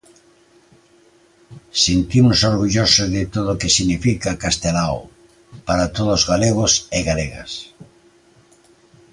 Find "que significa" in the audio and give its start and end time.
3.61-4.39